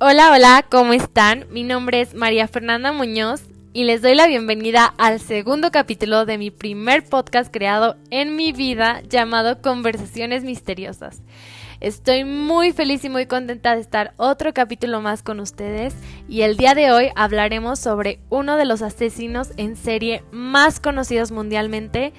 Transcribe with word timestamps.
Hola, 0.00 0.30
hola, 0.30 0.64
¿cómo 0.70 0.92
están? 0.92 1.46
Mi 1.50 1.64
nombre 1.64 2.00
es 2.00 2.14
María 2.14 2.46
Fernanda 2.46 2.92
Muñoz 2.92 3.42
y 3.72 3.82
les 3.82 4.00
doy 4.00 4.14
la 4.14 4.28
bienvenida 4.28 4.94
al 4.96 5.18
segundo 5.18 5.72
capítulo 5.72 6.24
de 6.24 6.38
mi 6.38 6.52
primer 6.52 7.04
podcast 7.04 7.52
creado 7.52 7.96
en 8.10 8.36
mi 8.36 8.52
vida 8.52 9.02
llamado 9.08 9.60
Conversaciones 9.60 10.44
Misteriosas. 10.44 11.20
Estoy 11.80 12.22
muy 12.22 12.70
feliz 12.72 13.04
y 13.04 13.08
muy 13.08 13.26
contenta 13.26 13.74
de 13.74 13.80
estar 13.80 14.14
otro 14.18 14.54
capítulo 14.54 15.00
más 15.00 15.24
con 15.24 15.40
ustedes 15.40 15.96
y 16.28 16.42
el 16.42 16.56
día 16.56 16.76
de 16.76 16.92
hoy 16.92 17.10
hablaremos 17.16 17.80
sobre 17.80 18.20
uno 18.30 18.56
de 18.56 18.66
los 18.66 18.82
asesinos 18.82 19.50
en 19.56 19.74
serie 19.74 20.22
más 20.30 20.78
conocidos 20.78 21.32
mundialmente. 21.32 22.12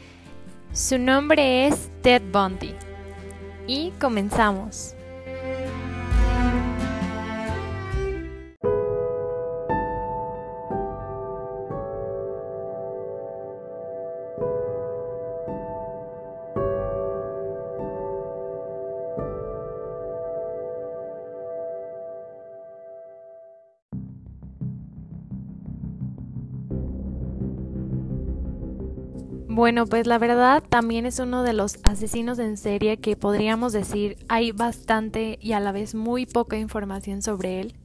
Su 0.74 1.00
nombre 1.00 1.68
es 1.68 1.90
Ted 2.02 2.24
Bundy. 2.30 2.74
Y 3.68 3.92
comenzamos. 4.02 4.96
Bueno, 29.60 29.88
pues 29.88 30.08
la 30.08 30.18
verdad 30.18 30.64
también 30.64 31.06
es 31.06 31.20
uno 31.20 31.44
de 31.44 31.52
los 31.52 31.80
asesinos 31.84 32.40
en 32.40 32.56
serie 32.56 32.96
que 32.96 33.18
podríamos 33.18 33.74
decir 33.74 34.16
hay 34.30 34.54
bastante 34.54 35.38
y 35.42 35.52
a 35.52 35.60
la 35.60 35.74
vez 35.74 35.96
muy 35.96 36.26
poca 36.26 36.58
información 36.58 37.22
sobre 37.22 37.60
él. 37.60 37.76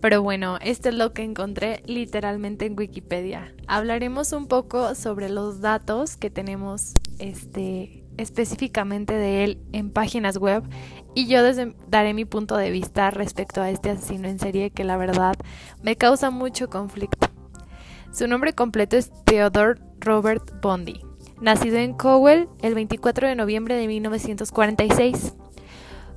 Pero 0.00 0.22
bueno, 0.22 0.56
esto 0.62 0.88
es 0.88 0.94
lo 0.94 1.12
que 1.12 1.22
encontré 1.22 1.82
literalmente 1.84 2.64
en 2.64 2.78
Wikipedia. 2.78 3.52
Hablaremos 3.66 4.32
un 4.32 4.46
poco 4.46 4.94
sobre 4.94 5.28
los 5.28 5.60
datos 5.60 6.16
que 6.16 6.30
tenemos 6.30 6.94
este 7.18 8.04
específicamente 8.16 9.12
de 9.12 9.44
él 9.44 9.60
en 9.72 9.90
páginas 9.90 10.38
web 10.38 10.62
y 11.14 11.26
yo 11.26 11.40
daré 11.88 12.14
mi 12.14 12.24
punto 12.24 12.56
de 12.56 12.70
vista 12.70 13.10
respecto 13.10 13.60
a 13.60 13.68
este 13.68 13.90
asesino 13.90 14.28
en 14.28 14.38
serie 14.38 14.70
que 14.70 14.84
la 14.84 14.96
verdad 14.96 15.34
me 15.82 15.94
causa 15.94 16.30
mucho 16.30 16.70
conflicto. 16.70 17.31
Su 18.12 18.28
nombre 18.28 18.52
completo 18.52 18.98
es 18.98 19.10
Theodore 19.24 19.80
Robert 19.98 20.60
Bundy, 20.60 21.00
nacido 21.40 21.78
en 21.78 21.94
Cowell 21.94 22.46
el 22.60 22.74
24 22.74 23.26
de 23.26 23.34
noviembre 23.34 23.74
de 23.74 23.86
1946. 23.86 25.32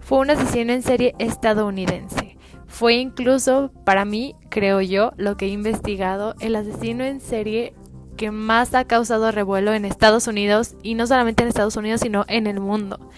Fue 0.02 0.17
un 0.17 0.29
asesino 0.29 0.73
en 0.73 0.83
serie 0.83 1.15
estadounidense. 1.19 2.37
Fue 2.67 2.95
incluso, 2.95 3.71
para 3.85 4.03
mí, 4.03 4.35
creo 4.49 4.81
yo, 4.81 5.13
lo 5.15 5.37
que 5.37 5.45
he 5.45 5.49
investigado, 5.49 6.35
el 6.41 6.57
asesino 6.57 7.05
en 7.05 7.21
serie 7.21 7.73
que 8.17 8.30
más 8.30 8.75
ha 8.75 8.83
causado 8.83 9.31
revuelo 9.31 9.73
en 9.73 9.85
Estados 9.85 10.27
Unidos, 10.27 10.75
y 10.83 10.95
no 10.95 11.07
solamente 11.07 11.43
en 11.43 11.49
Estados 11.49 11.77
Unidos, 11.77 12.02
sino 12.02 12.25
en 12.27 12.45
el 12.45 12.59
mundo. 12.59 13.09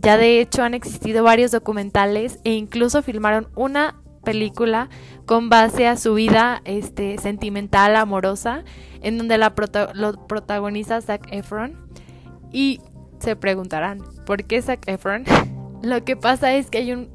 Ya 0.00 0.16
de 0.16 0.40
hecho 0.40 0.62
han 0.62 0.74
existido 0.74 1.24
varios 1.24 1.50
documentales 1.50 2.38
e 2.44 2.52
incluso 2.52 3.02
filmaron 3.02 3.48
una 3.56 4.00
película 4.22 4.88
con 5.26 5.48
base 5.48 5.86
a 5.86 5.96
su 5.96 6.14
vida 6.14 6.62
este, 6.64 7.18
sentimental, 7.18 7.96
amorosa, 7.96 8.64
en 9.02 9.18
donde 9.18 9.38
la 9.38 9.54
lo 9.94 10.26
protagoniza 10.26 11.00
Zac 11.00 11.26
Efron. 11.32 11.76
Y 12.52 12.80
se 13.18 13.36
preguntarán, 13.36 14.02
¿por 14.26 14.44
qué 14.44 14.60
Zac 14.62 14.86
Efron? 14.88 15.24
lo 15.82 16.04
que 16.04 16.16
pasa 16.16 16.54
es 16.54 16.70
que 16.70 16.78
hay 16.78 16.92
un 16.92 17.08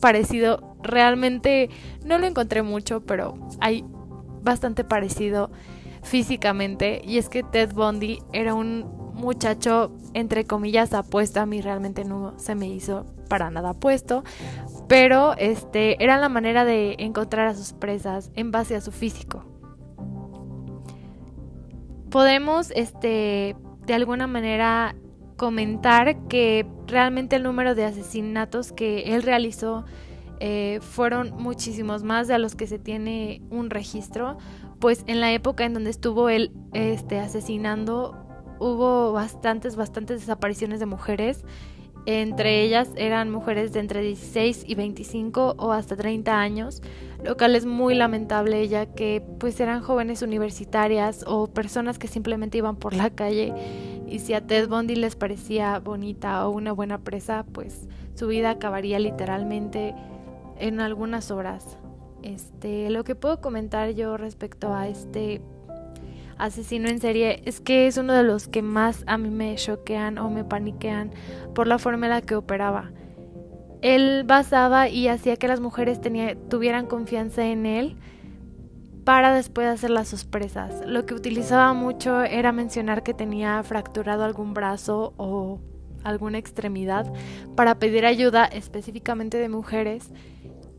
parecido, 0.00 0.76
realmente 0.82 1.70
no 2.04 2.18
lo 2.18 2.26
encontré 2.26 2.62
mucho, 2.62 3.00
pero 3.00 3.34
hay 3.60 3.84
bastante 4.42 4.84
parecido 4.84 5.50
físicamente. 6.02 7.02
Y 7.04 7.18
es 7.18 7.28
que 7.28 7.42
Ted 7.42 7.72
Bundy 7.72 8.20
era 8.32 8.54
un 8.54 8.86
muchacho, 9.14 9.92
entre 10.14 10.44
comillas, 10.44 10.92
apuesto. 10.94 11.40
A 11.40 11.46
mí 11.46 11.60
realmente 11.60 12.04
no 12.04 12.38
se 12.38 12.54
me 12.54 12.68
hizo 12.68 13.06
para 13.28 13.50
nada 13.50 13.70
apuesto. 13.70 14.22
Pero 14.88 15.34
este 15.36 16.02
era 16.02 16.16
la 16.18 16.28
manera 16.28 16.64
de 16.64 16.96
encontrar 16.98 17.48
a 17.48 17.54
sus 17.54 17.72
presas 17.72 18.30
en 18.34 18.52
base 18.52 18.76
a 18.76 18.80
su 18.80 18.92
físico. 18.92 19.44
Podemos, 22.10 22.70
este, 22.70 23.56
de 23.86 23.94
alguna 23.94 24.26
manera 24.26 24.94
comentar 25.36 26.28
que 26.28 26.66
realmente 26.86 27.36
el 27.36 27.42
número 27.42 27.74
de 27.74 27.84
asesinatos 27.84 28.72
que 28.72 29.14
él 29.14 29.22
realizó 29.22 29.84
eh, 30.38 30.78
fueron 30.80 31.34
muchísimos 31.36 32.02
más 32.02 32.28
de 32.28 32.38
los 32.38 32.54
que 32.54 32.66
se 32.66 32.78
tiene 32.78 33.42
un 33.50 33.70
registro, 33.70 34.38
pues 34.78 35.02
en 35.06 35.20
la 35.20 35.32
época 35.32 35.64
en 35.64 35.74
donde 35.74 35.90
estuvo 35.90 36.28
él 36.28 36.52
este, 36.72 37.18
asesinando 37.18 38.26
hubo 38.58 39.12
bastantes, 39.12 39.76
bastantes 39.76 40.20
desapariciones 40.20 40.80
de 40.80 40.86
mujeres. 40.86 41.44
Entre 42.06 42.62
ellas 42.62 42.88
eran 42.94 43.30
mujeres 43.30 43.72
de 43.72 43.80
entre 43.80 44.00
16 44.00 44.64
y 44.66 44.74
25 44.76 45.56
o 45.58 45.72
hasta 45.72 45.96
30 45.96 46.38
años, 46.38 46.80
lo 47.24 47.36
cual 47.36 47.56
es 47.56 47.66
muy 47.66 47.96
lamentable 47.96 48.68
ya 48.68 48.86
que 48.86 49.22
pues 49.40 49.58
eran 49.58 49.82
jóvenes 49.82 50.22
universitarias 50.22 51.24
o 51.26 51.48
personas 51.48 51.98
que 51.98 52.06
simplemente 52.06 52.58
iban 52.58 52.76
por 52.76 52.94
la 52.94 53.10
calle 53.10 53.52
y 54.06 54.20
si 54.20 54.34
a 54.34 54.46
Ted 54.46 54.68
Bundy 54.68 54.94
les 54.94 55.16
parecía 55.16 55.78
bonita 55.80 56.46
o 56.46 56.50
una 56.50 56.72
buena 56.72 56.98
presa, 56.98 57.44
pues 57.52 57.88
su 58.14 58.28
vida 58.28 58.50
acabaría 58.50 58.98
literalmente 58.98 59.94
en 60.58 60.80
algunas 60.80 61.30
horas. 61.30 61.76
Este, 62.22 62.88
lo 62.90 63.04
que 63.04 63.14
puedo 63.14 63.40
comentar 63.40 63.90
yo 63.90 64.16
respecto 64.16 64.74
a 64.74 64.88
este 64.88 65.40
asesino 66.38 66.88
en 66.88 67.00
serie 67.00 67.42
es 67.44 67.60
que 67.60 67.86
es 67.86 67.96
uno 67.96 68.12
de 68.12 68.22
los 68.22 68.48
que 68.48 68.62
más 68.62 69.04
a 69.06 69.18
mí 69.18 69.30
me 69.30 69.54
choquean 69.56 70.18
o 70.18 70.30
me 70.30 70.44
paniquean 70.44 71.10
por 71.54 71.66
la 71.66 71.78
forma 71.78 72.06
en 72.06 72.10
la 72.10 72.22
que 72.22 72.36
operaba. 72.36 72.92
Él 73.82 74.24
basaba 74.24 74.88
y 74.88 75.08
hacía 75.08 75.36
que 75.36 75.48
las 75.48 75.60
mujeres 75.60 76.00
tuvieran 76.48 76.86
confianza 76.86 77.46
en 77.46 77.66
él 77.66 77.96
para 79.04 79.32
después 79.34 79.68
hacer 79.68 79.90
las 79.90 80.08
sorpresas. 80.08 80.82
Lo 80.86 81.06
que 81.06 81.14
utilizaba 81.14 81.72
mucho 81.74 82.22
era 82.22 82.50
mencionar 82.52 83.02
que 83.02 83.14
tenía 83.14 83.62
fracturado 83.62 84.24
algún 84.24 84.54
brazo 84.54 85.14
o 85.16 85.60
alguna 86.02 86.38
extremidad 86.38 87.12
para 87.54 87.78
pedir 87.78 88.06
ayuda 88.06 88.44
específicamente 88.44 89.38
de 89.38 89.48
mujeres 89.48 90.10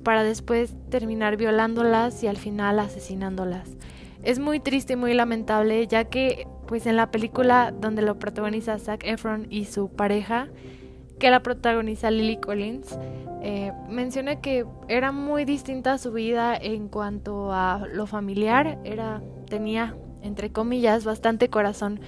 para 0.04 0.24
después 0.24 0.74
terminar 0.90 1.38
violándolas 1.38 2.24
y 2.24 2.28
al 2.28 2.38
final 2.38 2.80
asesinándolas. 2.80 3.70
Es 4.28 4.40
muy 4.40 4.60
triste 4.60 4.92
y 4.92 4.96
muy 4.98 5.14
lamentable 5.14 5.88
ya 5.88 6.04
que 6.04 6.50
pues 6.68 6.86
en 6.86 6.98
la 6.98 7.12
película 7.12 7.72
donde 7.72 8.02
lo 8.02 8.20
protagoniza 8.20 8.78
Zac 8.78 9.06
Efron 9.06 9.48
y 9.50 9.64
su 9.64 9.88
pareja, 9.88 10.50
que 11.18 11.32
la 11.32 11.42
protagoniza 11.42 12.12
Lily 12.12 12.36
Collins, 12.36 13.00
eh, 13.42 13.72
menciona 13.90 14.42
que 14.42 14.66
era 14.90 15.14
muy 15.14 15.46
distinta 15.46 15.98
su 15.98 16.12
vida 16.12 16.58
en 16.58 16.90
cuanto 16.90 17.54
a 17.54 17.88
lo 17.94 18.06
familiar, 18.06 18.80
era, 18.84 19.24
tenía, 19.48 19.96
entre 20.22 20.52
comillas, 20.52 21.06
bastante 21.06 21.50
corazón 21.50 22.02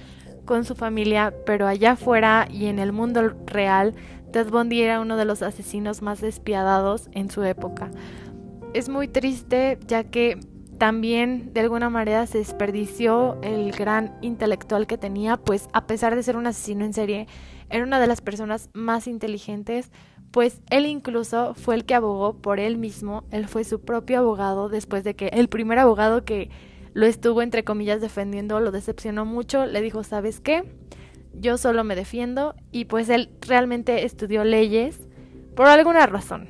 con 0.44 0.66
su 0.66 0.74
familia, 0.74 1.32
pero 1.46 1.66
allá 1.66 1.92
afuera 1.92 2.46
y 2.50 2.66
en 2.66 2.80
el 2.80 2.92
mundo 2.92 3.30
real, 3.46 3.94
Ted 4.30 4.50
Bundy 4.50 4.82
era 4.82 5.00
uno 5.00 5.16
de 5.16 5.24
los 5.24 5.40
asesinos 5.40 6.02
más 6.02 6.20
despiadados 6.20 7.08
en 7.12 7.30
su 7.30 7.42
época. 7.44 7.90
Es 8.74 8.90
muy 8.90 9.08
triste 9.08 9.78
ya 9.86 10.04
que 10.04 10.38
también 10.80 11.52
de 11.52 11.60
alguna 11.60 11.90
manera 11.90 12.26
se 12.26 12.38
desperdició 12.38 13.38
el 13.42 13.70
gran 13.70 14.16
intelectual 14.22 14.86
que 14.86 14.96
tenía, 14.96 15.36
pues 15.36 15.68
a 15.74 15.86
pesar 15.86 16.16
de 16.16 16.22
ser 16.22 16.38
un 16.38 16.46
asesino 16.46 16.86
en 16.86 16.94
serie, 16.94 17.26
era 17.68 17.84
una 17.84 18.00
de 18.00 18.06
las 18.06 18.22
personas 18.22 18.70
más 18.72 19.06
inteligentes, 19.06 19.92
pues 20.30 20.62
él 20.70 20.86
incluso 20.86 21.52
fue 21.52 21.74
el 21.74 21.84
que 21.84 21.94
abogó 21.94 22.40
por 22.40 22.60
él 22.60 22.78
mismo, 22.78 23.24
él 23.30 23.46
fue 23.46 23.64
su 23.64 23.82
propio 23.82 24.20
abogado 24.20 24.70
después 24.70 25.04
de 25.04 25.14
que 25.14 25.26
el 25.26 25.50
primer 25.50 25.78
abogado 25.78 26.24
que 26.24 26.48
lo 26.94 27.04
estuvo 27.04 27.42
entre 27.42 27.62
comillas 27.62 28.00
defendiendo 28.00 28.58
lo 28.58 28.70
decepcionó 28.70 29.26
mucho, 29.26 29.66
le 29.66 29.82
dijo, 29.82 30.02
¿sabes 30.02 30.40
qué? 30.40 30.64
Yo 31.34 31.58
solo 31.58 31.84
me 31.84 31.94
defiendo 31.94 32.54
y 32.72 32.86
pues 32.86 33.10
él 33.10 33.28
realmente 33.42 34.06
estudió 34.06 34.44
leyes 34.44 34.98
por 35.54 35.66
alguna 35.66 36.06
razón. 36.06 36.48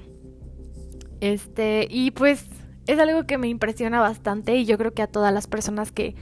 Este, 1.21 1.89
y 1.91 2.13
pues 2.13 2.47
es 2.87 2.99
algo 2.99 3.25
que 3.25 3.39
me 3.39 3.49
impresiona 3.49 4.01
bastante 4.01 4.57
y 4.57 4.65
yo 4.65 4.79
creo 4.79 4.93
que 4.93 5.03
a 5.03 5.07
todas 5.07 5.33
las 5.33 5.47
personas 5.47 5.93
que 5.93 6.15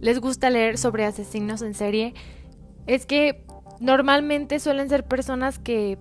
les 0.00 0.20
gusta 0.20 0.50
leer 0.50 0.78
sobre 0.78 1.04
asesinos 1.04 1.62
en 1.62 1.74
serie 1.74 2.14
es 2.86 3.06
que 3.06 3.44
normalmente 3.80 4.58
suelen 4.60 4.88
ser 4.88 5.04
personas 5.04 5.58
que 5.58 5.98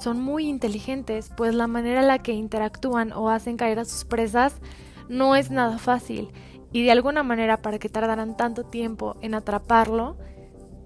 son 0.00 0.20
muy 0.20 0.46
inteligentes, 0.46 1.30
pues 1.36 1.54
la 1.54 1.66
manera 1.66 2.00
en 2.00 2.08
la 2.08 2.18
que 2.18 2.32
interactúan 2.32 3.12
o 3.12 3.30
hacen 3.30 3.56
caer 3.56 3.78
a 3.78 3.84
sus 3.84 4.04
presas 4.04 4.60
no 5.08 5.36
es 5.36 5.50
nada 5.50 5.78
fácil 5.78 6.32
y 6.72 6.84
de 6.84 6.90
alguna 6.90 7.22
manera 7.22 7.62
para 7.62 7.78
que 7.78 7.88
tardaran 7.88 8.36
tanto 8.36 8.64
tiempo 8.64 9.16
en 9.22 9.34
atraparlo, 9.34 10.18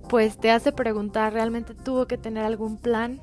pues 0.08 0.38
te 0.38 0.50
hace 0.50 0.72
preguntar, 0.72 1.32
¿realmente 1.32 1.74
tuvo 1.74 2.06
que 2.06 2.18
tener 2.18 2.44
algún 2.44 2.76
plan 2.76 3.20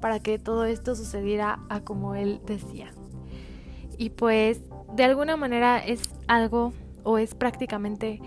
para 0.00 0.20
que 0.20 0.38
todo 0.38 0.64
esto 0.64 0.94
sucediera 0.94 1.60
a 1.68 1.80
como 1.80 2.14
él 2.14 2.40
decía? 2.44 2.92
y 4.00 4.08
pues 4.08 4.62
de 4.94 5.04
alguna 5.04 5.36
manera 5.36 5.78
es 5.78 6.02
algo 6.26 6.72
o 7.04 7.18
es 7.18 7.34
prácticamente 7.34 8.20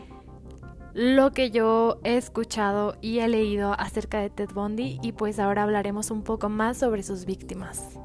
lo 0.94 1.31
que 1.31 1.50
yo 1.50 2.00
he 2.04 2.18
escuchado 2.18 2.95
y 3.01 3.19
he 3.19 3.27
leído 3.27 3.74
acerca 3.74 4.19
de 4.19 4.30
Ted 4.30 4.50
Bundy 4.54 5.00
y 5.01 5.13
pues 5.13 5.39
ahora 5.39 5.63
hablaremos 5.63 6.12
un 6.12 6.24
poco 6.24 6.50
más 6.50 6.77
sobre 6.77 7.01
sus 7.01 7.25
víctimas. 7.25 7.98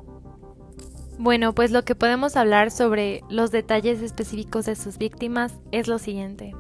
Bueno, 1.19 1.53
pues 1.53 1.71
lo 1.71 1.85
que 1.85 1.95
podemos 1.95 2.37
hablar 2.37 2.71
sobre 2.71 3.23
los 3.29 3.51
detalles 3.51 4.01
específicos 4.03 4.67
de 4.67 4.77
sus 4.77 4.99
víctimas 4.99 5.53
es 5.73 5.89
lo 5.89 5.99
siguiente. 5.99 6.55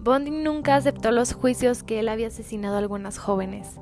Bundy 0.00 0.30
nunca 0.30 0.76
aceptó 0.76 1.10
los 1.10 1.32
juicios 1.32 1.82
que 1.82 1.98
él 1.98 2.08
había 2.08 2.28
asesinado 2.28 2.76
a 2.76 2.78
algunas 2.78 3.18
jóvenes. 3.18 3.80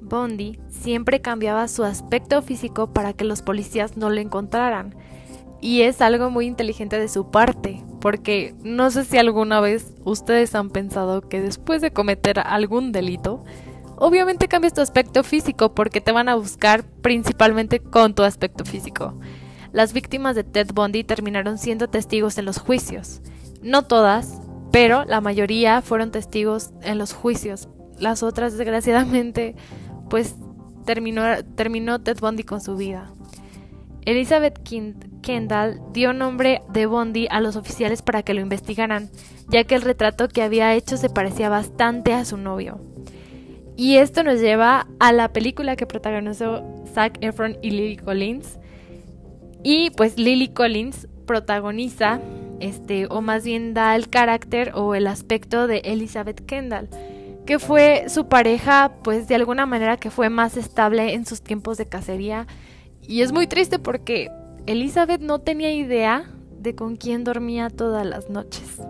Bundy 0.00 0.60
siempre 0.68 1.20
cambiaba 1.20 1.66
su 1.66 1.82
aspecto 1.82 2.42
físico 2.42 2.92
para 2.92 3.12
que 3.12 3.24
los 3.24 3.42
policías 3.42 3.96
no 3.96 4.08
lo 4.10 4.20
encontraran. 4.20 4.94
Y 5.60 5.82
es 5.82 6.00
algo 6.00 6.30
muy 6.30 6.46
inteligente 6.46 6.98
de 6.98 7.08
su 7.08 7.30
parte, 7.30 7.82
porque 8.00 8.54
no 8.62 8.90
sé 8.90 9.04
si 9.04 9.18
alguna 9.18 9.60
vez 9.60 9.92
ustedes 10.04 10.54
han 10.54 10.70
pensado 10.70 11.28
que 11.28 11.40
después 11.40 11.82
de 11.82 11.90
cometer 11.90 12.38
algún 12.38 12.92
delito, 12.92 13.44
obviamente 13.96 14.46
cambias 14.46 14.74
tu 14.74 14.80
aspecto 14.80 15.24
físico 15.24 15.74
porque 15.74 16.00
te 16.00 16.12
van 16.12 16.28
a 16.28 16.36
buscar 16.36 16.84
principalmente 16.84 17.80
con 17.80 18.14
tu 18.14 18.22
aspecto 18.22 18.64
físico. 18.64 19.18
Las 19.72 19.92
víctimas 19.92 20.36
de 20.36 20.44
Ted 20.44 20.68
Bundy 20.72 21.04
terminaron 21.04 21.58
siendo 21.58 21.88
testigos 21.88 22.38
en 22.38 22.44
los 22.44 22.58
juicios. 22.58 23.20
No 23.60 23.82
todas, 23.82 24.40
pero 24.70 25.04
la 25.04 25.20
mayoría 25.20 25.82
fueron 25.82 26.10
testigos 26.10 26.70
en 26.82 26.98
los 26.98 27.12
juicios. 27.12 27.68
Las 27.98 28.22
otras, 28.22 28.56
desgraciadamente, 28.56 29.56
pues 30.08 30.36
terminó, 30.84 31.22
terminó 31.56 32.00
Ted 32.00 32.18
Bundy 32.20 32.44
con 32.44 32.60
su 32.60 32.76
vida. 32.76 33.12
Elizabeth 34.08 34.60
Kendall 35.20 35.82
dio 35.92 36.14
nombre 36.14 36.62
de 36.72 36.86
Bondi 36.86 37.28
a 37.30 37.42
los 37.42 37.56
oficiales 37.56 38.00
para 38.00 38.22
que 38.22 38.32
lo 38.32 38.40
investigaran, 38.40 39.10
ya 39.50 39.64
que 39.64 39.74
el 39.74 39.82
retrato 39.82 40.28
que 40.28 40.40
había 40.40 40.74
hecho 40.74 40.96
se 40.96 41.10
parecía 41.10 41.50
bastante 41.50 42.14
a 42.14 42.24
su 42.24 42.38
novio. 42.38 42.80
Y 43.76 43.96
esto 43.96 44.22
nos 44.24 44.40
lleva 44.40 44.86
a 44.98 45.12
la 45.12 45.34
película 45.34 45.76
que 45.76 45.84
protagonizó 45.84 46.64
Zac 46.94 47.18
Efron 47.20 47.58
y 47.60 47.70
Lily 47.70 47.98
Collins. 47.98 48.58
Y 49.62 49.90
pues 49.90 50.16
Lily 50.16 50.48
Collins 50.48 51.06
protagoniza, 51.26 52.22
este, 52.60 53.08
o 53.10 53.20
más 53.20 53.44
bien 53.44 53.74
da 53.74 53.94
el 53.94 54.08
carácter 54.08 54.72
o 54.74 54.94
el 54.94 55.06
aspecto 55.06 55.66
de 55.66 55.82
Elizabeth 55.84 56.46
Kendall, 56.46 56.88
que 57.44 57.58
fue 57.58 58.06
su 58.08 58.26
pareja, 58.26 58.90
pues 59.04 59.28
de 59.28 59.34
alguna 59.34 59.66
manera 59.66 59.98
que 59.98 60.10
fue 60.10 60.30
más 60.30 60.56
estable 60.56 61.12
en 61.12 61.26
sus 61.26 61.42
tiempos 61.42 61.76
de 61.76 61.86
cacería 61.86 62.46
y 63.08 63.22
es 63.22 63.32
muy 63.32 63.46
triste 63.46 63.78
porque 63.78 64.30
Elizabeth 64.66 65.22
no 65.22 65.40
tenía 65.40 65.72
idea 65.72 66.30
de 66.60 66.74
con 66.74 66.96
quién 66.96 67.24
dormía 67.24 67.70
todas 67.70 68.06
las 68.06 68.28
noches. 68.28 68.82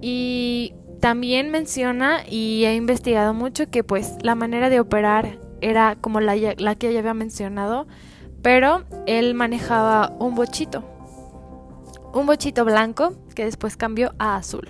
Y 0.00 0.74
también 1.00 1.50
menciona 1.50 2.22
y 2.28 2.64
he 2.64 2.74
investigado 2.74 3.32
mucho 3.32 3.70
que 3.70 3.84
pues 3.84 4.16
la 4.22 4.34
manera 4.34 4.70
de 4.70 4.80
operar 4.80 5.38
era 5.60 5.96
como 6.00 6.20
la, 6.20 6.34
la 6.34 6.74
que 6.74 6.92
ya 6.92 6.98
había 6.98 7.14
mencionado, 7.14 7.86
pero 8.42 8.84
él 9.06 9.34
manejaba 9.34 10.12
un 10.18 10.34
bochito. 10.34 10.84
Un 12.12 12.26
bochito 12.26 12.64
blanco 12.64 13.14
que 13.36 13.44
después 13.44 13.76
cambió 13.76 14.14
a 14.18 14.36
azul. 14.36 14.68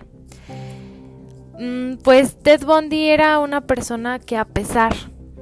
Mm, 1.59 1.97
pues 2.03 2.37
Ted 2.37 2.65
Bundy 2.67 3.09
era 3.09 3.39
una 3.39 3.63
persona 3.63 4.19
que 4.19 4.37
a 4.37 4.45
pesar 4.45 4.93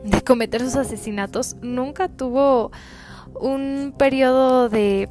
de 0.04 0.22
cometer 0.22 0.60
sus 0.62 0.76
asesinatos, 0.76 1.56
nunca 1.62 2.08
tuvo 2.08 2.70
un 3.40 3.94
periodo 3.96 4.68
de... 4.68 5.08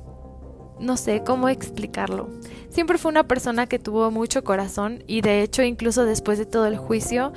no 0.80 0.98
sé 0.98 1.24
cómo 1.26 1.50
explicarlo. 1.50 2.30
Siempre 2.70 2.98
fue 2.98 3.12
una 3.12 3.28
persona 3.28 3.68
que 3.68 3.80
tuvo 3.80 4.12
mucho 4.12 4.44
corazón 4.44 5.04
y 5.08 5.22
de 5.22 5.42
hecho 5.42 5.64
incluso 5.64 6.06
después 6.06 6.38
de 6.38 6.46
todo 6.46 6.68
el 6.68 6.78
juicio 6.78 7.34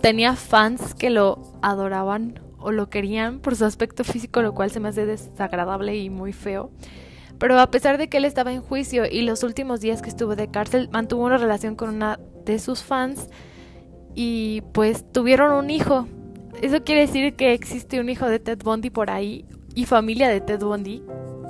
tenía 0.00 0.36
fans 0.36 0.94
que 0.94 1.10
lo 1.10 1.52
adoraban 1.62 2.40
o 2.58 2.72
lo 2.72 2.88
querían 2.88 3.40
por 3.40 3.56
su 3.56 3.64
aspecto 3.64 4.04
físico, 4.04 4.42
lo 4.42 4.54
cual 4.54 4.70
se 4.70 4.80
me 4.80 4.88
hace 4.88 5.06
desagradable 5.06 5.96
y 5.96 6.10
muy 6.10 6.32
feo. 6.32 6.70
Pero 7.38 7.58
a 7.60 7.70
pesar 7.70 7.98
de 7.98 8.08
que 8.08 8.16
él 8.16 8.24
estaba 8.24 8.52
en 8.52 8.62
juicio 8.62 9.04
y 9.04 9.22
los 9.22 9.42
últimos 9.42 9.80
días 9.80 10.00
que 10.00 10.08
estuvo 10.08 10.36
de 10.36 10.50
cárcel, 10.50 10.88
mantuvo 10.90 11.24
una 11.24 11.38
relación 11.38 11.76
con 11.76 11.90
una 11.90 12.18
de 12.44 12.58
sus 12.58 12.82
fans 12.82 13.28
y 14.14 14.62
pues 14.72 15.04
tuvieron 15.12 15.52
un 15.52 15.70
hijo 15.70 16.08
eso 16.62 16.82
quiere 16.84 17.02
decir 17.02 17.34
que 17.34 17.52
existe 17.52 18.00
un 18.00 18.08
hijo 18.08 18.26
de 18.28 18.38
Ted 18.38 18.58
Bundy 18.62 18.90
por 18.90 19.10
ahí 19.10 19.44
y 19.74 19.84
familia 19.84 20.28
de 20.28 20.40
Ted 20.40 20.60
Bundy, 20.60 21.02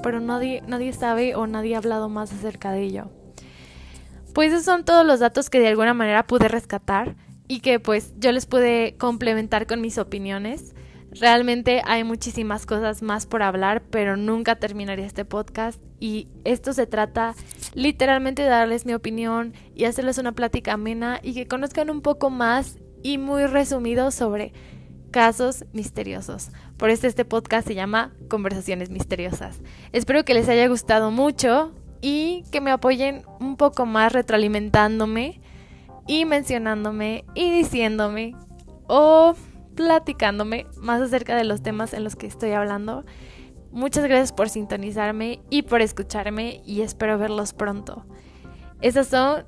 pero 0.02 0.20
nadie, 0.20 0.62
nadie 0.66 0.92
sabe 0.92 1.34
o 1.34 1.46
nadie 1.46 1.74
ha 1.74 1.78
hablado 1.78 2.08
más 2.08 2.32
acerca 2.32 2.72
de 2.72 2.82
ello. 2.82 3.10
Pues 4.34 4.52
esos 4.52 4.64
son 4.64 4.84
todos 4.84 5.06
los 5.06 5.20
datos 5.20 5.48
que 5.48 5.60
de 5.60 5.68
alguna 5.68 5.94
manera 5.94 6.26
pude 6.26 6.48
rescatar 6.48 7.16
y 7.48 7.60
que 7.60 7.80
pues 7.80 8.14
yo 8.18 8.32
les 8.32 8.46
pude 8.46 8.96
complementar 8.98 9.66
con 9.66 9.80
mis 9.80 9.98
opiniones. 9.98 10.74
Realmente 11.12 11.80
hay 11.86 12.04
muchísimas 12.04 12.66
cosas 12.66 13.00
más 13.00 13.26
por 13.26 13.42
hablar, 13.42 13.82
pero 13.90 14.16
nunca 14.16 14.56
terminaría 14.56 15.06
este 15.06 15.24
podcast 15.24 15.80
y 15.98 16.28
esto 16.44 16.72
se 16.72 16.86
trata 16.86 17.34
literalmente 17.74 18.42
de 18.42 18.48
darles 18.48 18.84
mi 18.84 18.92
opinión 18.92 19.54
y 19.74 19.84
hacerles 19.84 20.18
una 20.18 20.32
plática 20.32 20.74
amena 20.74 21.20
y 21.22 21.32
que 21.32 21.46
conozcan 21.46 21.88
un 21.88 22.02
poco 22.02 22.28
más 22.28 22.78
y 23.02 23.18
muy 23.18 23.46
resumido 23.46 24.10
sobre 24.10 24.52
casos 25.16 25.64
misteriosos. 25.72 26.50
Por 26.76 26.90
eso 26.90 27.06
este 27.06 27.24
podcast 27.24 27.66
se 27.66 27.74
llama 27.74 28.12
Conversaciones 28.28 28.90
Misteriosas. 28.90 29.62
Espero 29.92 30.26
que 30.26 30.34
les 30.34 30.46
haya 30.46 30.68
gustado 30.68 31.10
mucho 31.10 31.72
y 32.02 32.44
que 32.52 32.60
me 32.60 32.70
apoyen 32.70 33.22
un 33.40 33.56
poco 33.56 33.86
más 33.86 34.12
retroalimentándome 34.12 35.40
y 36.06 36.26
mencionándome 36.26 37.24
y 37.34 37.50
diciéndome 37.50 38.36
o 38.88 39.34
platicándome 39.74 40.66
más 40.76 41.00
acerca 41.00 41.34
de 41.34 41.44
los 41.44 41.62
temas 41.62 41.94
en 41.94 42.04
los 42.04 42.14
que 42.14 42.26
estoy 42.26 42.50
hablando. 42.50 43.06
Muchas 43.72 44.04
gracias 44.04 44.32
por 44.32 44.50
sintonizarme 44.50 45.40
y 45.48 45.62
por 45.62 45.80
escucharme 45.80 46.60
y 46.66 46.82
espero 46.82 47.16
verlos 47.16 47.54
pronto. 47.54 48.04
Esas 48.82 49.06
son, 49.06 49.46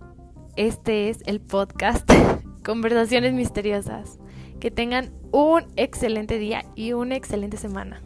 este 0.57 1.11
es 1.11 1.19
el 1.27 1.43
podcast 1.43 2.11
Conversaciones 2.65 3.35
Misteriosas. 3.35 4.19
Que 4.61 4.71
tengan 4.71 5.13
un 5.31 5.65
excelente 5.77 6.39
día 6.39 6.65
y 6.75 6.93
una 6.93 7.17
excelente 7.17 7.57
semana. 7.57 8.03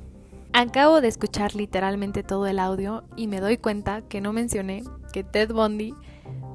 Acabo 0.53 1.01
de 1.01 1.09
escuchar 1.09 1.55
literalmente 1.55 2.23
todo 2.23 2.47
el 2.47 2.59
audio 2.59 3.05
y 3.17 3.27
me 3.27 3.41
doy 3.41 3.57
cuenta 3.57 4.03
que 4.03 4.21
no 4.21 4.35
mencioné 4.35 4.83
que 5.13 5.25
Ted 5.25 5.53
Bundy, 5.53 5.95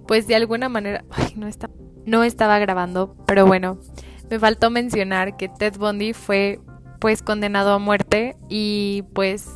pues 0.07 0.27
de 0.27 0.35
alguna 0.35 0.69
manera, 0.69 1.03
no, 1.35 1.47
está, 1.47 1.69
no 2.05 2.23
estaba 2.23 2.59
grabando, 2.59 3.15
pero 3.25 3.47
bueno, 3.47 3.79
me 4.29 4.39
faltó 4.39 4.69
mencionar 4.69 5.35
que 5.35 5.49
Ted 5.49 5.77
Bundy 5.77 6.13
fue 6.13 6.59
pues 6.99 7.21
condenado 7.23 7.73
a 7.73 7.79
muerte 7.79 8.37
y 8.49 9.03
pues 9.13 9.49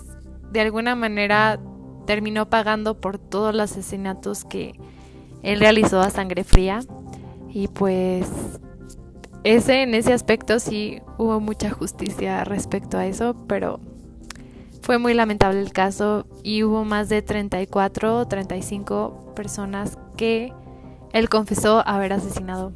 de 0.51 0.61
alguna 0.61 0.95
manera 0.95 1.59
terminó 2.05 2.49
pagando 2.49 2.99
por 2.99 3.17
todos 3.17 3.53
los 3.53 3.71
asesinatos 3.71 4.43
que 4.45 4.73
él 5.43 5.59
realizó 5.59 6.01
a 6.01 6.09
sangre 6.09 6.43
fría 6.43 6.81
y 7.49 7.67
pues 7.67 8.27
ese 9.43 9.81
en 9.81 9.95
ese 9.95 10.13
aspecto 10.13 10.59
sí 10.59 11.01
hubo 11.17 11.39
mucha 11.39 11.71
justicia 11.71 12.43
respecto 12.43 12.97
a 12.97 13.05
eso, 13.07 13.35
pero 13.47 13.79
fue 14.81 14.97
muy 14.97 15.13
lamentable 15.13 15.61
el 15.61 15.71
caso 15.71 16.25
y 16.43 16.63
hubo 16.63 16.83
más 16.83 17.09
de 17.09 17.21
34 17.21 18.17
o 18.17 18.27
35 18.27 19.33
personas 19.35 19.97
que 20.17 20.53
él 21.13 21.29
confesó 21.29 21.85
haber 21.87 22.13
asesinado. 22.13 22.73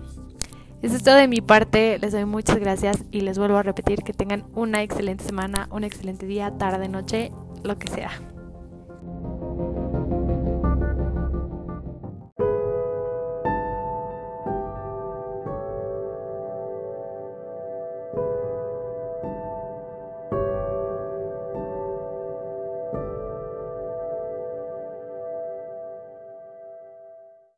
Eso 0.81 0.95
es 0.95 1.03
todo 1.03 1.15
de 1.15 1.27
mi 1.27 1.41
parte, 1.41 1.97
les 1.99 2.11
doy 2.11 2.25
muchas 2.25 2.59
gracias 2.59 3.03
y 3.11 3.21
les 3.21 3.37
vuelvo 3.37 3.57
a 3.57 3.63
repetir 3.63 4.03
que 4.03 4.13
tengan 4.13 4.45
una 4.53 4.83
excelente 4.83 5.23
semana, 5.23 5.67
un 5.71 5.83
excelente 5.83 6.25
día, 6.25 6.51
tarde, 6.57 6.89
noche, 6.89 7.31
lo 7.63 7.77
que 7.79 7.87
sea. 7.87 8.11